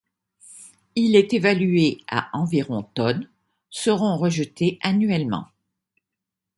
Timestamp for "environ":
2.35-2.81